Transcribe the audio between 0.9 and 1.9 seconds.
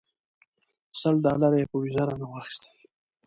سل ډالره یې په